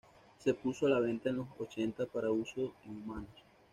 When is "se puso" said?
0.39-0.87